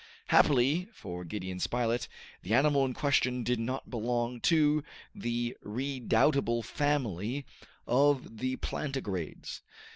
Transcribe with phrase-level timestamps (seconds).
[0.29, 2.07] Happily for Gideon Spilett,
[2.41, 7.45] the animal in question did not belong to the redoubtable family
[7.85, 9.61] of the plantigrades.